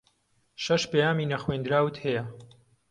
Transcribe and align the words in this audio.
شەش 0.65 0.83
پەیامی 0.91 1.29
نەخوێندراوت 1.31 1.95
ھەیە. 2.03 2.23